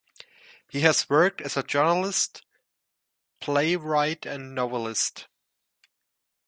[0.67, 2.41] He has worked as a journalist,
[3.39, 5.27] playwright, and novelist.